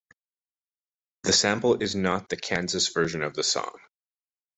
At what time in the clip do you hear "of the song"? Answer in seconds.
3.21-3.77